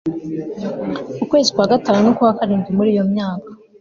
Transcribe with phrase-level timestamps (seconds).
[1.29, 3.49] kwezi kwa gatanu n ukwa karindwi muri iyo myaka